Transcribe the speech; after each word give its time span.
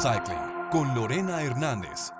Cycling 0.00 0.38
con 0.70 0.94
Lorena 0.94 1.42
Hernández. 1.42 2.12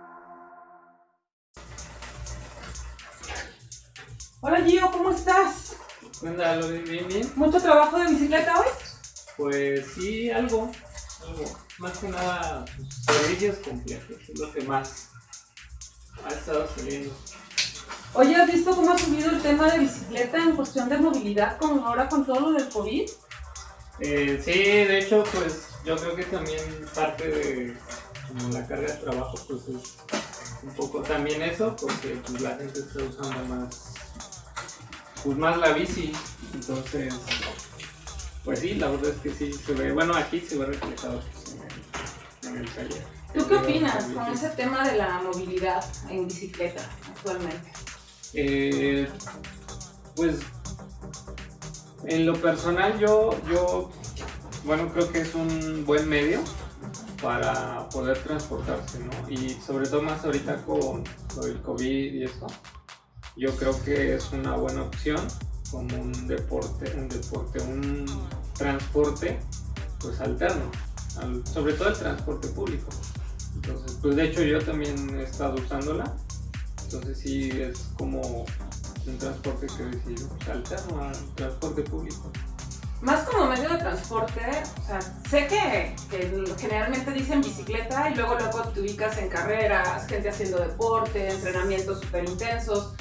Hola 4.41 4.65
Gio, 4.65 4.91
¿cómo 4.91 5.11
estás? 5.11 5.77
¿Qué 6.21 6.27
onda, 6.27 6.57
Lore? 6.57 6.81
¿Bien, 6.81 7.07
bien? 7.07 7.33
¿Mucho 7.37 7.61
trabajo 7.61 8.01
de 8.01 8.09
bicicleta 8.09 8.59
hoy? 8.59 8.67
Pues 9.37 9.87
sí, 9.95 10.29
algo. 10.29 10.73
algo. 11.25 11.45
Más 11.79 11.99
que 11.99 12.09
nada, 12.09 12.65
pues, 12.65 12.89
servicios 13.05 13.59
complejos, 13.59 14.29
es 14.29 14.39
lo 14.41 14.53
que 14.53 14.63
más 14.63 15.11
ha 16.25 16.31
estado 16.31 16.67
saliendo. 16.75 17.15
Oye, 18.15 18.35
¿has 18.35 18.53
visto 18.53 18.75
cómo 18.75 18.91
ha 18.91 18.99
subido 18.99 19.31
el 19.31 19.41
tema 19.41 19.71
de 19.71 19.79
bicicleta 19.79 20.39
en 20.39 20.57
cuestión 20.57 20.89
de 20.89 20.99
movilidad 20.99 21.57
con 21.59 21.79
ahora 21.79 22.09
con 22.09 22.27
todo 22.27 22.41
lo 22.41 22.53
del 22.59 22.69
COVID? 22.71 23.09
Eh, 24.01 24.43
sí, 24.45 24.53
de 24.53 24.99
hecho, 24.99 25.23
pues 25.33 25.68
yo 25.85 25.97
creo 25.97 26.17
que 26.17 26.25
también 26.25 26.63
parte 26.95 27.29
de 27.29 27.77
como 28.29 28.53
la 28.53 28.67
carga 28.67 28.93
de 28.93 28.99
trabajo, 28.99 29.35
pues 29.49 29.63
es 29.69 29.97
un 30.63 30.71
poco 30.75 31.03
también 31.03 31.43
eso, 31.43 31.75
porque 31.77 32.21
pues, 32.27 32.41
la 32.43 32.57
gente 32.57 32.81
está 32.81 33.03
usando 33.03 33.55
más, 33.55 33.95
pues 35.25 35.39
más 35.39 35.57
la 35.59 35.73
bici, 35.73 36.13
entonces, 36.53 37.15
pues 38.45 38.61
sí, 38.61 38.75
la 38.75 38.89
verdad 38.89 39.13
es 39.13 39.21
que 39.21 39.33
sí 39.33 39.53
se 39.53 39.73
ve, 39.73 39.93
bueno, 39.93 40.15
aquí 40.15 40.41
se 40.41 40.59
ve 40.59 40.67
reflejado 40.67 41.23
pues, 41.33 41.57
en, 42.43 42.59
el, 42.59 42.71
taller. 42.71 43.07
¿Tú 43.35 43.47
qué 43.47 43.57
opinas 43.57 44.05
con 44.05 44.27
ese 44.33 44.49
tema 44.51 44.89
de 44.89 44.97
la 44.97 45.21
movilidad 45.23 45.85
en 46.11 46.27
bicicleta 46.27 46.83
actualmente? 47.09 47.73
Eh, 48.35 49.09
pues 50.15 50.37
en 52.05 52.27
lo 52.27 52.35
personal 52.35 52.99
yo, 52.99 53.31
yo, 53.51 53.91
bueno, 54.65 54.89
creo 54.93 55.11
que 55.11 55.21
es 55.21 55.35
un 55.35 55.85
buen 55.85 56.09
medio 56.09 56.41
para 57.23 57.89
poder 57.89 58.19
transportarse, 58.23 58.99
¿no? 59.01 59.31
Y 59.31 59.59
sobre 59.65 59.89
todo 59.89 60.03
más 60.03 60.25
ahorita 60.25 60.63
con, 60.65 61.05
el 61.45 61.61
COVID 61.63 62.15
y 62.15 62.25
esto, 62.25 62.47
yo 63.37 63.55
creo 63.57 63.81
que 63.85 64.15
es 64.15 64.31
una 64.33 64.57
buena 64.57 64.83
opción 64.83 65.21
como 65.71 65.97
un 65.97 66.27
deporte, 66.27 66.93
un 66.97 67.09
deporte, 67.09 67.61
un 67.61 68.07
transporte, 68.57 69.39
pues 70.01 70.21
alterno, 70.21 70.71
al- 71.21 71.47
sobre 71.47 71.75
todo 71.75 71.89
el 71.89 71.97
transporte 71.99 72.49
público. 72.49 72.89
Entonces, 73.55 73.99
pues 74.01 74.17
de 74.17 74.25
hecho 74.29 74.43
yo 74.43 74.63
también 74.65 75.19
he 75.19 75.25
estado 75.25 75.57
usándola, 75.57 76.17
entonces 76.85 77.19
sí 77.19 77.51
es 77.51 77.89
como 77.97 78.47
un 79.07 79.19
transporte 79.19 79.67
que 79.77 79.85
decido 79.85 80.29
pues, 80.29 80.49
alterno 80.49 81.03
al 81.03 81.35
transporte 81.35 81.83
público. 81.83 82.31
Más 83.01 83.28
transporte, 83.79 84.41
o 84.83 84.87
sea, 84.87 85.01
sé 85.29 85.47
que, 85.47 85.95
generalmente 86.59 87.11
dicen 87.13 87.41
bicicleta 87.41 88.11
y 88.11 88.15
luego 88.15 88.37
luego 88.37 88.63
te 88.69 88.81
ubicas 88.81 89.19
en 89.19 89.29
carreras, 89.29 90.07
gente 90.07 90.29
haciendo 90.29 90.59
deporte, 90.59 91.31
entrenamientos 91.31 92.01
súper 92.01 92.29
intensos, 92.29 92.95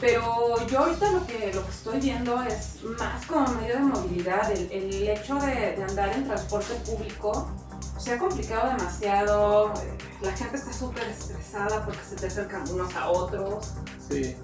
pero 0.00 0.66
yo 0.66 0.80
ahorita 0.80 1.10
lo 1.12 1.26
que, 1.26 1.52
lo 1.54 1.64
que 1.64 1.70
estoy 1.70 2.00
viendo 2.00 2.42
es 2.42 2.82
más 2.98 3.24
como 3.26 3.48
medio 3.54 3.74
de 3.74 3.80
movilidad, 3.80 4.50
el, 4.50 4.70
el 4.70 5.08
hecho 5.08 5.36
de, 5.36 5.82
andar 5.82 6.10
en 6.14 6.24
transporte 6.24 6.74
público 6.84 7.50
se 7.98 8.12
ha 8.12 8.18
complicado 8.18 8.76
demasiado, 8.76 9.72
la 10.20 10.32
gente 10.32 10.56
está 10.56 10.72
súper 10.72 11.04
estresada 11.04 11.84
porque 11.84 12.00
se 12.08 12.16
te 12.16 12.26
acercan 12.26 12.68
unos 12.70 12.94
a 12.96 13.08
otros. 13.08 13.72
Sí. 14.08 14.36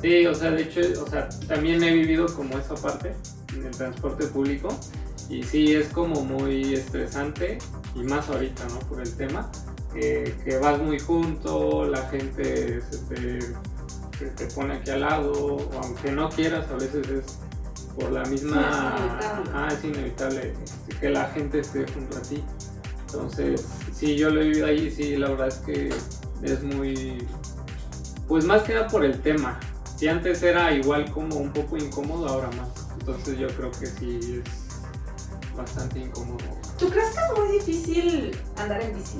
Sí, 0.00 0.26
o 0.26 0.34
sea, 0.34 0.50
de 0.50 0.62
hecho, 0.62 0.80
o 1.00 1.06
sea, 1.08 1.28
también 1.46 1.80
he 1.84 1.92
vivido 1.92 2.26
como 2.34 2.58
esa 2.58 2.74
parte 2.74 3.14
en 3.54 3.66
el 3.66 3.70
transporte 3.70 4.26
público 4.26 4.68
y 5.28 5.42
sí 5.42 5.74
es 5.74 5.88
como 5.88 6.24
muy 6.24 6.74
estresante 6.74 7.58
y 7.94 8.02
más 8.02 8.28
ahorita, 8.28 8.64
¿no? 8.68 8.78
Por 8.80 9.00
el 9.00 9.14
tema, 9.16 9.50
que, 9.92 10.34
que 10.44 10.58
vas 10.58 10.80
muy 10.80 10.98
junto, 10.98 11.86
la 11.86 12.08
gente 12.08 12.80
se 12.82 12.98
te, 12.98 13.40
se 14.18 14.26
te 14.36 14.46
pone 14.54 14.74
aquí 14.74 14.90
al 14.90 15.00
lado, 15.00 15.58
aunque 15.82 16.12
no 16.12 16.28
quieras, 16.28 16.70
a 16.70 16.74
veces 16.74 17.08
es 17.08 17.38
por 17.94 18.10
la 18.10 18.24
misma... 18.24 18.94
Sí, 18.96 19.04
es 19.04 19.14
inevitable. 19.14 19.50
ah, 19.54 19.68
es 19.70 19.84
inevitable 19.84 20.54
este, 20.64 20.98
que 20.98 21.10
la 21.10 21.24
gente 21.30 21.60
esté 21.60 21.86
junto 21.92 22.16
a 22.16 22.22
ti. 22.22 22.42
Entonces, 23.06 23.66
sí, 23.94 24.16
yo 24.16 24.30
lo 24.30 24.40
he 24.40 24.44
vivido 24.44 24.66
ahí, 24.66 24.90
sí, 24.90 25.16
la 25.16 25.28
verdad 25.30 25.48
es 25.48 25.56
que 25.56 25.92
es 26.42 26.62
muy... 26.62 27.26
Pues 28.26 28.44
más 28.44 28.62
que 28.62 28.74
nada 28.74 28.88
por 28.88 29.04
el 29.04 29.20
tema. 29.20 29.60
Si 29.96 30.08
antes 30.08 30.42
era 30.42 30.72
igual 30.72 31.10
como 31.10 31.36
un 31.36 31.52
poco 31.52 31.76
incómodo, 31.76 32.26
ahora 32.28 32.48
más. 32.56 32.81
Entonces 33.02 33.36
yo 33.36 33.48
creo 33.48 33.70
que 33.72 33.86
sí 33.86 34.42
es 34.44 35.56
bastante 35.56 35.98
incómodo. 35.98 36.38
¿Tú 36.78 36.88
crees 36.88 37.08
que 37.10 37.18
es 37.20 37.38
muy 37.38 37.58
difícil 37.58 38.38
andar 38.56 38.80
en 38.80 38.94
bici? 38.96 39.18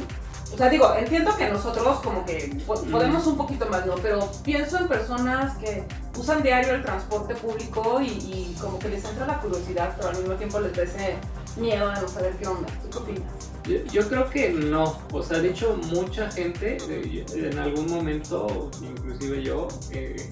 O 0.54 0.56
sea, 0.56 0.68
digo, 0.68 0.94
entiendo 0.94 1.34
que 1.36 1.48
nosotros 1.50 2.00
como 2.00 2.24
que 2.24 2.56
po- 2.64 2.80
podemos 2.92 3.26
un 3.26 3.36
poquito 3.36 3.66
más, 3.70 3.84
¿no? 3.86 3.94
Pero 3.96 4.30
pienso 4.44 4.78
en 4.78 4.86
personas 4.86 5.56
que 5.56 5.82
usan 6.16 6.42
diario 6.44 6.74
el 6.74 6.82
transporte 6.82 7.34
público 7.34 8.00
y, 8.00 8.06
y 8.06 8.56
como 8.60 8.78
que 8.78 8.88
les 8.90 9.04
entra 9.04 9.26
la 9.26 9.40
curiosidad, 9.40 9.94
pero 9.96 10.10
al 10.10 10.18
mismo 10.18 10.34
tiempo 10.34 10.60
les 10.60 10.76
da 10.76 10.82
ese 10.84 11.16
miedo 11.56 11.90
a 11.90 12.00
no 12.00 12.06
saber 12.06 12.36
qué 12.36 12.46
onda. 12.46 12.68
¿Tú 12.82 12.88
qué 12.90 12.98
opinas? 12.98 13.32
Yo, 13.64 13.76
yo 14.02 14.08
creo 14.08 14.30
que 14.30 14.50
no. 14.50 14.98
O 15.12 15.22
sea, 15.22 15.38
de 15.38 15.50
hecho, 15.50 15.76
mucha 15.90 16.30
gente 16.30 16.76
eh, 16.88 17.24
en 17.34 17.58
algún 17.58 17.90
momento, 17.90 18.70
inclusive 18.80 19.42
yo, 19.42 19.66
eh, 19.90 20.30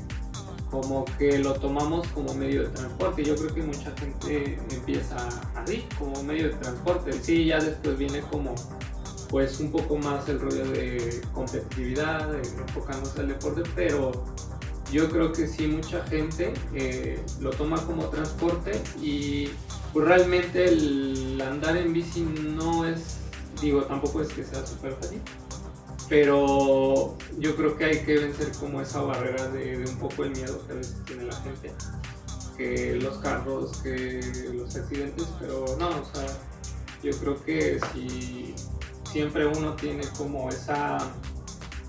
como 0.71 1.05
que 1.19 1.39
lo 1.39 1.55
tomamos 1.55 2.07
como 2.09 2.33
medio 2.35 2.63
de 2.63 2.69
transporte. 2.69 3.25
Yo 3.25 3.35
creo 3.37 3.55
que 3.55 3.63
mucha 3.63 3.91
gente 3.97 4.59
empieza 4.71 5.17
así, 5.57 5.85
como 5.99 6.23
medio 6.23 6.49
de 6.49 6.55
transporte. 6.55 7.13
Sí, 7.13 7.47
ya 7.47 7.59
después 7.59 7.99
viene 7.99 8.21
como 8.21 8.55
pues 9.29 9.61
un 9.61 9.71
poco 9.71 9.97
más 9.97 10.29
el 10.29 10.41
rollo 10.41 10.65
de 10.65 11.21
competitividad, 11.33 12.29
de 12.31 12.39
enfocándose 12.39 13.21
al 13.21 13.29
deporte, 13.29 13.63
pero 13.77 14.11
yo 14.93 15.09
creo 15.09 15.33
que 15.33 15.47
sí 15.47 15.69
mucha 15.69 16.05
gente 16.07 16.53
eh, 16.75 17.21
lo 17.41 17.51
toma 17.51 17.81
como 17.87 18.07
transporte 18.07 18.73
y 19.01 19.49
pues 19.93 20.07
realmente 20.07 20.65
el 20.65 21.41
andar 21.41 21.77
en 21.77 21.93
bici 21.93 22.23
no 22.23 22.85
es, 22.85 23.19
digo, 23.61 23.83
tampoco 23.83 24.21
es 24.21 24.29
que 24.29 24.43
sea 24.43 24.67
súper 24.67 24.95
fácil, 24.95 25.21
pero 26.11 27.17
yo 27.39 27.55
creo 27.55 27.79
que 27.79 27.85
hay 27.85 28.01
que 28.01 28.17
vencer 28.17 28.51
como 28.59 28.83
esa 28.83 29.01
barrera 29.01 29.47
de, 29.49 29.79
de 29.79 29.91
un 29.91 29.97
poco 29.97 30.25
el 30.25 30.33
miedo 30.33 30.67
que 30.67 30.73
a 30.73 30.77
veces 30.77 30.97
tiene 31.07 31.23
la 31.23 31.37
gente, 31.37 31.73
que 32.57 32.97
los 32.97 33.19
carros, 33.19 33.79
que 33.79 34.21
los 34.53 34.75
accidentes, 34.75 35.29
pero 35.39 35.65
no, 35.79 35.89
o 35.89 36.05
sea, 36.13 36.27
yo 37.01 37.17
creo 37.21 37.43
que 37.45 37.81
si 37.93 38.57
siempre 39.11 39.47
uno 39.47 39.75
tiene 39.77 40.03
como 40.19 40.49
esa 40.49 40.99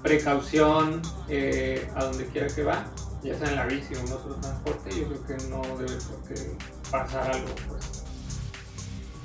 precaución 0.03 1.01
eh, 1.27 1.89
a 1.95 2.05
donde 2.05 2.27
quiera 2.27 2.47
que 2.47 2.63
va, 2.63 2.91
ya 3.23 3.35
sea 3.39 3.49
en 3.49 3.55
la 3.55 3.65
bici 3.65 3.95
o 3.95 3.99
en 4.01 4.13
otro 4.13 4.35
transporte, 4.35 4.89
yo 4.91 5.07
creo 5.07 5.25
que 5.25 5.47
no 5.47 5.61
debe 5.79 5.97
pasar 6.91 7.31
algo, 7.31 7.55
pues. 7.67 8.03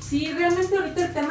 Sí, 0.01 0.33
realmente 0.33 0.77
ahorita 0.77 1.07
el 1.07 1.13
tema 1.13 1.26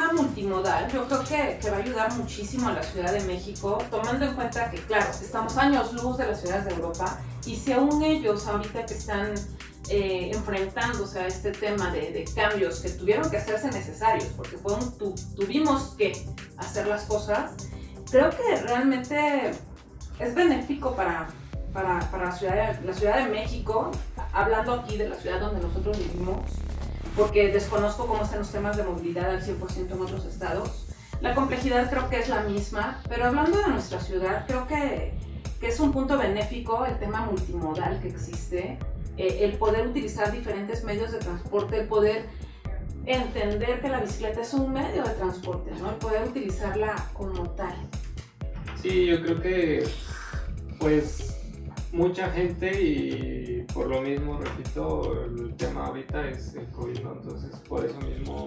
multimodal 0.46 0.90
yo 0.92 1.06
creo 1.06 1.24
que, 1.24 1.58
que 1.60 1.70
va 1.70 1.76
a 1.76 1.80
ayudar 1.80 2.12
muchísimo 2.14 2.68
a 2.68 2.72
la 2.72 2.82
Ciudad 2.82 3.12
de 3.12 3.20
México, 3.20 3.78
tomando 3.90 4.24
en 4.26 4.34
cuenta 4.34 4.70
que, 4.70 4.78
claro, 4.78 5.06
estamos 5.10 5.56
años 5.56 5.92
luz 5.92 6.16
de 6.18 6.26
las 6.26 6.40
ciudades 6.40 6.64
de 6.66 6.72
Europa 6.74 7.18
y 7.44 7.56
si 7.56 7.72
aún 7.72 8.02
ellos 8.02 8.46
ahorita 8.46 8.86
que 8.86 8.94
están 8.94 9.34
eh, 9.88 10.30
enfrentándose 10.34 11.20
a 11.20 11.26
este 11.26 11.52
tema 11.52 11.90
de, 11.92 12.12
de 12.12 12.24
cambios 12.34 12.80
que 12.80 12.90
tuvieron 12.90 13.28
que 13.30 13.36
hacerse 13.36 13.68
necesarios, 13.68 14.28
porque 14.36 14.56
fueron, 14.56 14.96
tu- 14.98 15.14
tuvimos 15.36 15.94
que 15.96 16.26
hacer 16.58 16.86
las 16.86 17.04
cosas, 17.04 17.52
creo 18.10 18.30
que 18.30 18.56
realmente 18.62 19.52
es 20.18 20.34
benéfico 20.34 20.94
para, 20.96 21.28
para, 21.72 22.00
para 22.10 22.32
ciudad 22.32 22.80
la 22.84 22.92
Ciudad 22.94 23.24
de 23.24 23.30
México, 23.30 23.90
hablando 24.32 24.72
aquí 24.74 24.96
de 24.96 25.08
la 25.08 25.16
ciudad 25.16 25.40
donde 25.40 25.60
nosotros 25.60 25.96
vivimos, 25.98 26.40
porque 27.16 27.50
desconozco 27.50 28.06
cómo 28.06 28.22
están 28.22 28.40
los 28.40 28.52
temas 28.52 28.76
de 28.76 28.84
movilidad 28.84 29.30
al 29.30 29.42
100% 29.42 29.92
en 29.92 30.00
otros 30.00 30.24
estados. 30.26 30.86
La 31.20 31.34
complejidad 31.34 31.88
creo 31.88 32.10
que 32.10 32.18
es 32.18 32.28
la 32.28 32.42
misma, 32.42 33.00
pero 33.08 33.24
hablando 33.24 33.58
de 33.58 33.68
nuestra 33.68 34.00
ciudad, 34.00 34.44
creo 34.46 34.66
que, 34.66 35.14
que 35.58 35.68
es 35.68 35.80
un 35.80 35.92
punto 35.92 36.18
benéfico 36.18 36.84
el 36.84 36.98
tema 36.98 37.22
multimodal 37.22 38.00
que 38.00 38.08
existe, 38.08 38.78
eh, 39.16 39.38
el 39.40 39.52
poder 39.52 39.86
utilizar 39.86 40.30
diferentes 40.30 40.84
medios 40.84 41.12
de 41.12 41.18
transporte, 41.18 41.80
el 41.80 41.88
poder 41.88 42.26
entender 43.06 43.80
que 43.80 43.88
la 43.88 44.00
bicicleta 44.00 44.42
es 44.42 44.52
un 44.52 44.72
medio 44.72 45.02
de 45.04 45.10
transporte, 45.10 45.70
¿no? 45.78 45.90
El 45.90 45.96
poder 45.96 46.28
utilizarla 46.28 46.94
como 47.14 47.48
tal. 47.50 47.74
Sí, 48.82 49.06
yo 49.06 49.22
creo 49.22 49.40
que 49.40 49.88
pues 50.78 51.25
mucha 51.96 52.30
gente 52.30 52.70
y 52.82 53.66
por 53.72 53.88
lo 53.88 54.00
mismo, 54.02 54.38
repito, 54.38 55.24
el 55.24 55.54
tema 55.56 55.86
ahorita 55.86 56.28
es 56.28 56.54
el 56.54 56.66
COVID. 56.68 56.98
Entonces 56.98 57.58
por 57.68 57.84
eso 57.84 57.98
mismo 58.00 58.46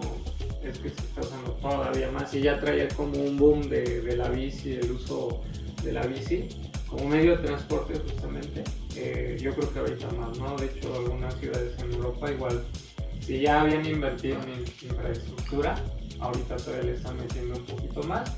es 0.64 0.78
que 0.80 0.90
se 0.90 1.02
está 1.02 1.22
usando 1.22 1.52
todavía 1.54 2.12
más 2.12 2.34
y 2.34 2.42
ya 2.42 2.60
traía 2.60 2.88
como 2.90 3.22
un 3.22 3.38
boom 3.38 3.70
de, 3.70 4.02
de 4.02 4.18
la 4.18 4.30
bici, 4.30 4.74
el 4.74 4.92
uso 4.92 5.42
de 5.84 5.94
la 5.94 6.06
bici 6.06 6.48
como 6.90 7.08
medio 7.08 7.38
de 7.38 7.48
transporte 7.48 7.94
justamente. 8.00 8.64
Eh, 8.96 9.38
yo 9.40 9.54
creo 9.54 9.72
que 9.72 9.80
ahorita 9.80 10.12
más, 10.12 10.38
¿no? 10.38 10.56
De 10.58 10.66
hecho, 10.66 10.94
algunas 10.96 11.36
ciudades 11.36 11.78
en 11.80 11.94
Europa 11.94 12.32
igual, 12.32 12.64
si 13.22 13.42
ya 13.42 13.62
habían 13.62 13.86
invertido 13.86 14.38
en 14.44 14.60
infraestructura, 14.90 15.76
ahorita 16.20 16.58
todavía 16.58 16.92
le 16.92 16.94
están 16.94 17.18
metiendo 17.18 17.56
un 17.58 17.66
poquito 17.66 18.04
más. 18.04 18.36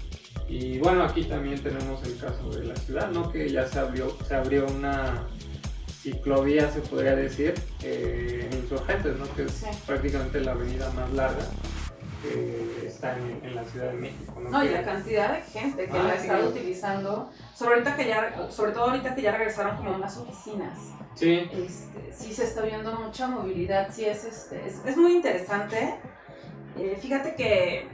Y 0.52 0.80
bueno, 0.80 1.04
aquí 1.06 1.24
también 1.24 1.64
tenemos 1.64 2.04
el 2.04 2.18
caso 2.18 2.50
de 2.50 2.66
la 2.66 2.76
ciudad, 2.76 3.10
¿no? 3.12 3.32
Que 3.32 3.50
ya 3.50 3.66
se 3.66 3.80
abrió, 3.80 4.18
se 4.28 4.36
abrió 4.36 4.66
una 4.68 5.24
ciclovía, 6.02 6.70
se 6.70 6.82
podría 6.82 7.16
decir, 7.16 7.54
eh, 7.84 8.50
en 8.52 8.58
Insurgentes, 8.60 9.16
¿no? 9.18 9.34
Que 9.34 9.44
es 9.44 9.52
Sí. 9.54 9.68
prácticamente 9.88 10.42
la 10.42 10.52
avenida 10.52 10.90
más 10.92 11.10
larga 11.14 11.46
que 12.22 12.86
está 12.86 13.18
en, 13.18 13.40
en 13.44 13.56
la 13.56 13.64
Ciudad 13.64 13.88
de 13.92 13.98
México, 13.98 14.40
¿no? 14.44 14.50
No, 14.50 14.64
y 14.66 14.70
la 14.70 14.84
cantidad 14.84 15.34
de 15.38 15.42
gente 15.44 15.86
que 15.86 15.98
Ah, 15.98 16.04
la 16.04 16.10
ha 16.14 16.18
sí. 16.18 16.22
estado 16.28 16.50
utilizando, 16.50 17.32
sobre, 17.56 17.76
ahorita 17.76 17.96
que 17.96 18.08
ya, 18.10 18.48
sobre 18.52 18.72
todo 18.74 18.84
ahorita 18.92 19.16
que 19.16 19.22
ya 19.22 19.32
regresaron 19.32 19.78
como 19.78 19.98
más 19.98 20.18
oficinas. 20.18 20.78
Sí, 21.16 21.50
Este, 21.54 22.14
sí 22.14 22.34
se 22.34 22.44
está 22.44 22.62
viendo 22.64 22.94
mucha 23.00 23.28
movilidad, 23.28 23.90
sí 23.94 24.04
es, 24.06 24.26
este, 24.26 24.68
es, 24.68 24.82
es 24.86 24.98
muy 24.98 25.14
interesante. 25.14 25.96
Eh, 26.78 26.98
fíjate 27.02 27.36
que 27.36 27.88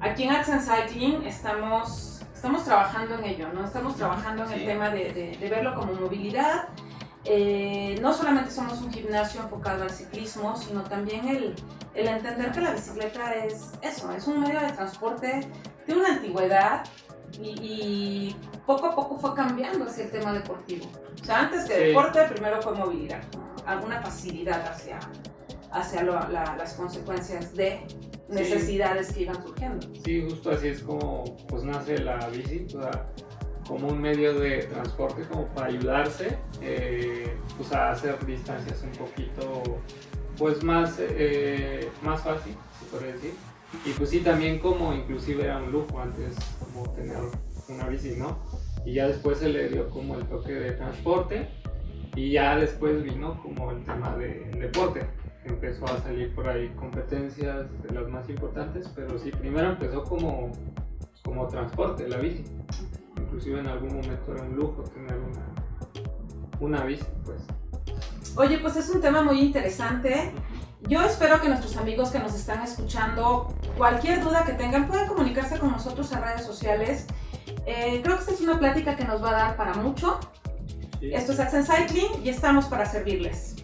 aquí 0.00 0.24
en 0.24 0.30
and 0.30 0.60
Cycling 0.60 1.22
estamos, 1.26 2.22
estamos 2.34 2.64
trabajando 2.64 3.14
en 3.18 3.24
ello, 3.24 3.48
¿no? 3.52 3.64
Estamos 3.64 3.96
trabajando 3.96 4.44
en 4.44 4.52
el 4.52 4.60
Sí. 4.60 4.66
tema 4.66 4.90
de, 4.90 5.12
de- 5.12 5.36
de 5.38 5.48
verlo 5.50 5.74
como 5.74 5.92
movilidad. 5.94 6.68
Eh, 7.24 7.98
no 8.00 8.12
solamente 8.12 8.50
somos 8.52 8.80
un 8.82 8.92
gimnasio 8.92 9.40
enfocado 9.42 9.82
al 9.82 9.90
ciclismo, 9.90 10.56
sino 10.56 10.82
también 10.82 11.26
el, 11.26 11.56
el 11.94 12.06
entender 12.06 12.52
que 12.52 12.60
la 12.60 12.70
bicicleta 12.70 13.34
es 13.34 13.72
eso, 13.82 14.12
es 14.12 14.28
un 14.28 14.40
medio 14.40 14.60
de 14.60 14.70
transporte 14.72 15.40
de 15.88 15.94
una 15.94 16.10
antigüedad 16.10 16.84
y, 17.42 17.48
y 17.48 18.36
poco 18.64 18.86
a 18.86 18.94
poco 18.94 19.18
fue 19.18 19.34
cambiando 19.34 19.86
hacia 19.86 20.04
el 20.04 20.10
tema 20.12 20.32
deportivo. 20.32 20.86
O 21.20 21.24
sea, 21.24 21.40
antes 21.40 21.64
que 21.64 21.74
Sí. 21.74 21.80
deporte, 21.86 22.22
primero 22.28 22.62
fue 22.62 22.74
movilidad, 22.74 23.22
¿no? 23.34 23.44
alguna 23.66 24.00
facilidad 24.00 24.64
hacia, 24.68 25.00
hacia 25.72 26.04
lo- 26.04 26.28
la- 26.28 26.54
las 26.56 26.74
consecuencias 26.74 27.56
de 27.56 27.84
necesidades 28.28 29.12
que 29.12 29.22
iban 29.22 29.42
surgiendo. 29.42 29.86
Sí, 30.04 30.26
justo 30.28 30.50
así 30.50 30.68
es 30.68 30.82
como 30.82 31.24
pues 31.48 31.64
nace 31.64 31.98
la 31.98 32.28
bici, 32.28 32.66
o 32.76 32.82
sea, 32.82 33.08
como 33.66 33.88
un 33.88 34.00
medio 34.00 34.38
de 34.38 34.58
transporte 34.64 35.22
como 35.22 35.46
para 35.48 35.68
ayudarse 35.68 36.38
eh, 36.60 37.36
pues 37.56 37.72
a 37.72 37.90
hacer 37.90 38.24
distancias 38.24 38.82
un 38.82 38.92
poquito 38.92 39.62
pues 40.38 40.62
más, 40.62 40.96
eh, 41.00 41.88
más 42.02 42.22
fácil, 42.22 42.54
se 42.78 42.86
podría 42.90 43.12
decir. 43.12 43.32
Y 43.84 43.90
pues 43.90 44.10
sí, 44.10 44.20
también 44.20 44.58
como 44.58 44.92
inclusive 44.92 45.44
era 45.44 45.58
un 45.58 45.72
lujo 45.72 45.98
antes 45.98 46.36
como 46.60 46.88
tener 46.90 47.18
una 47.68 47.88
bici, 47.88 48.16
¿no? 48.16 48.38
Y 48.84 48.94
ya 48.94 49.08
después 49.08 49.38
se 49.38 49.48
le 49.48 49.68
dio 49.68 49.90
como 49.90 50.16
el 50.16 50.24
toque 50.26 50.52
de 50.52 50.72
transporte 50.72 51.48
y 52.14 52.32
ya 52.32 52.56
después 52.56 53.02
vino 53.02 53.40
como 53.42 53.72
el 53.72 53.84
tema 53.84 54.16
del 54.16 54.58
deporte. 54.58 55.06
Empezó 55.46 55.84
a 55.84 56.00
salir 56.00 56.34
por 56.34 56.48
ahí 56.48 56.68
competencias 56.76 57.66
de 57.82 57.94
las 57.94 58.08
más 58.08 58.28
importantes, 58.28 58.90
pero 58.94 59.16
sí, 59.18 59.30
primero 59.30 59.68
empezó 59.70 60.02
como, 60.02 60.50
como 61.24 61.46
transporte, 61.46 62.08
la 62.08 62.18
bici. 62.18 62.44
Inclusive 63.16 63.60
en 63.60 63.66
algún 63.68 63.96
momento 63.96 64.32
era 64.32 64.42
un 64.42 64.56
lujo 64.56 64.82
tener 64.82 65.16
una, 65.16 65.46
una 66.60 66.84
bici, 66.84 67.06
pues. 67.24 67.42
Oye, 68.36 68.58
pues 68.58 68.76
es 68.76 68.90
un 68.90 69.00
tema 69.00 69.22
muy 69.22 69.40
interesante. 69.40 70.32
Yo 70.88 71.02
espero 71.02 71.40
que 71.40 71.48
nuestros 71.48 71.76
amigos 71.76 72.10
que 72.10 72.18
nos 72.18 72.34
están 72.34 72.62
escuchando, 72.62 73.54
cualquier 73.78 74.22
duda 74.22 74.44
que 74.44 74.52
tengan, 74.52 74.86
puedan 74.86 75.08
comunicarse 75.08 75.58
con 75.58 75.70
nosotros 75.70 76.10
en 76.12 76.22
redes 76.22 76.44
sociales. 76.44 77.06
Eh, 77.66 78.00
creo 78.02 78.16
que 78.16 78.20
esta 78.20 78.34
es 78.34 78.40
una 78.40 78.58
plática 78.58 78.96
que 78.96 79.04
nos 79.04 79.22
va 79.22 79.30
a 79.30 79.32
dar 79.32 79.56
para 79.56 79.74
mucho. 79.74 80.18
Sí. 81.00 81.12
Esto 81.12 81.32
es 81.32 81.40
Accent 81.40 81.66
Cycling 81.66 82.24
y 82.24 82.28
estamos 82.30 82.66
para 82.66 82.84
servirles. 82.84 83.55